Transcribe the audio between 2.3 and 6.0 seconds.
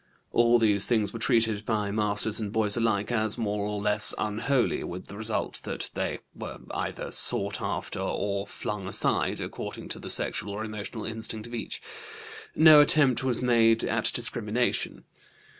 and boys alike as more or less unholy, with the result that